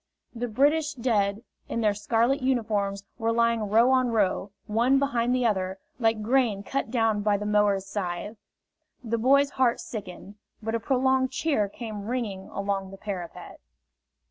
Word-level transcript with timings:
The 0.33 0.47
British 0.47 0.95
dead, 0.95 1.43
in 1.69 1.81
their 1.81 1.93
scarlet 1.93 2.41
uniforms, 2.41 3.03
were 3.19 3.31
lying 3.31 3.69
row 3.69 3.91
on 3.91 4.07
row, 4.07 4.49
one 4.65 4.97
behind 4.97 5.31
the 5.35 5.45
other, 5.45 5.77
like 5.99 6.23
grain 6.23 6.63
cut 6.63 6.89
down 6.89 7.21
by 7.21 7.37
the 7.37 7.45
mower's 7.45 7.85
scythe. 7.85 8.37
The 9.03 9.19
boy's 9.19 9.51
heart 9.51 9.79
sickened. 9.79 10.37
But 10.59 10.73
a 10.73 10.79
prolonged 10.79 11.29
cheer 11.29 11.69
came 11.69 12.07
ringing 12.07 12.47
along 12.47 12.89
the 12.89 12.97
parapet. 12.97 13.59